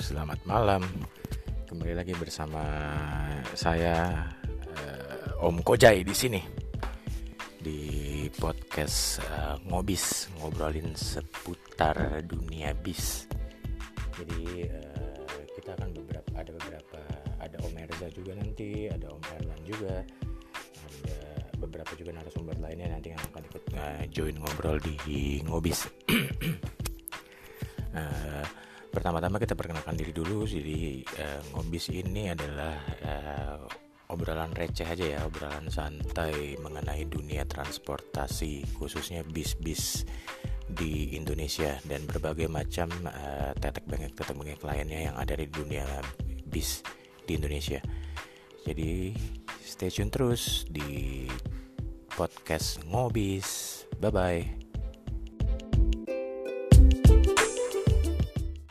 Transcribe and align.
selamat 0.00 0.40
malam. 0.48 0.80
Kembali 1.68 1.92
lagi 1.92 2.16
bersama 2.16 2.64
saya 3.52 4.24
uh, 4.72 5.44
Om 5.44 5.60
Kojai 5.60 6.00
di 6.00 6.16
sini 6.16 6.40
di 7.60 8.24
podcast 8.40 9.20
uh, 9.20 9.60
Ngobis 9.68 10.32
ngobrolin 10.40 10.96
seputar 10.96 12.24
dunia 12.24 12.72
bis. 12.72 13.28
Jadi 14.16 14.64
uh, 14.64 15.44
kita 15.60 15.76
akan 15.76 15.92
beberapa 15.92 16.30
ada 16.32 16.50
beberapa 16.56 17.00
ada 17.36 17.56
Om 17.68 17.76
Erza 17.84 18.08
juga 18.08 18.32
nanti, 18.32 18.88
ada 18.88 19.12
Om 19.12 19.24
Erlan 19.36 19.60
juga, 19.68 20.08
ada 20.88 21.16
beberapa 21.60 21.92
juga 22.00 22.16
narasumber 22.16 22.56
lainnya 22.64 22.96
nanti 22.96 23.12
yang 23.12 23.20
akan 23.28 23.44
ikut 23.44 23.64
uh, 23.76 24.08
join 24.08 24.40
ngobrol 24.40 24.80
di 24.80 25.44
Ngobis. 25.44 25.84
uh, 27.92 28.48
pertama-tama 28.98 29.38
kita 29.38 29.54
perkenalkan 29.54 29.94
diri 29.94 30.10
dulu. 30.10 30.42
Jadi 30.42 31.06
uh, 31.06 31.40
ngobis 31.54 31.94
ini 31.94 32.34
adalah 32.34 32.74
uh, 33.06 33.62
obrolan 34.10 34.50
receh 34.50 34.82
aja 34.82 35.06
ya 35.06 35.18
obrolan 35.22 35.70
santai 35.70 36.58
mengenai 36.58 37.06
dunia 37.06 37.46
transportasi 37.46 38.66
khususnya 38.74 39.22
bis-bis 39.22 40.02
di 40.66 41.14
Indonesia 41.14 41.78
dan 41.86 42.02
berbagai 42.10 42.50
macam 42.50 42.90
uh, 43.06 43.54
tetek 43.54 43.86
bengek 43.86 44.18
tetek 44.18 44.34
bengek 44.34 44.60
lainnya 44.66 45.12
yang 45.12 45.16
ada 45.16 45.38
di 45.38 45.46
dunia 45.46 45.86
bis 46.50 46.82
di 47.22 47.38
Indonesia. 47.38 47.78
Jadi 48.66 49.14
stay 49.62 49.94
tune 49.94 50.10
terus 50.10 50.66
di 50.66 51.24
podcast 52.18 52.82
ngobis 52.82 53.86
bye 54.02 54.10
bye 54.10 54.67